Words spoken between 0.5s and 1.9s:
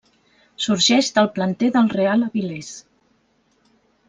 Sorgeix del planter